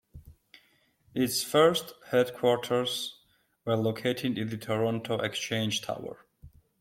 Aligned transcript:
Its 1.13 1.43
first 1.43 1.93
headquarters 2.07 3.19
were 3.65 3.75
located 3.77 4.35
in 4.35 4.49
the 4.49 4.57
Toronto 4.57 5.19
Exchange 5.19 5.83
Tower. 5.83 6.25